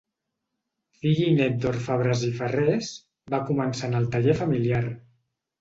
[1.01, 2.91] Fill i nét d'orfebres i ferrers
[3.35, 4.85] va començar en el taller familiar.